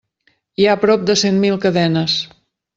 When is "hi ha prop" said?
0.63-1.05